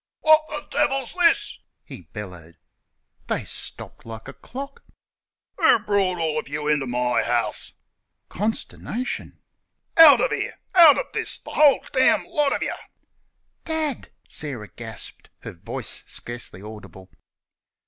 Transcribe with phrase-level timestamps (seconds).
[0.21, 2.57] "Wot th' devil's this?" he bellowed.
[3.27, 4.83] (They stopped like a clock.)
[5.59, 7.73] "Who brought all you into my house?"
[8.27, 9.43] (Consternation.)
[9.97, 10.57] "Out of here!
[10.73, 12.73] out o' this th' whole damn lot o' you."
[13.63, 17.11] "Dad!" Sarah gasped, her voice scarcely audible.